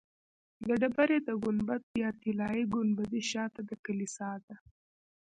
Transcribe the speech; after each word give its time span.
د 0.67 0.69
ډبرې 0.81 1.17
د 1.27 1.29
ګنبد 1.43 1.83
یا 2.01 2.09
طلایي 2.21 2.63
ګنبدې 2.73 3.21
شاته 3.31 3.61
د 3.69 3.71
کلیسا 3.85 4.31
ده. 4.45 4.55